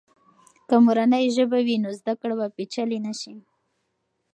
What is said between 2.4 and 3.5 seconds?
پیچلې نه سي.